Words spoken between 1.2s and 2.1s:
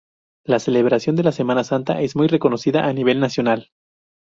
la Semana Santa